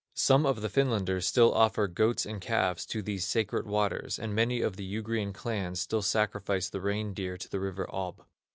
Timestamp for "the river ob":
7.47-8.25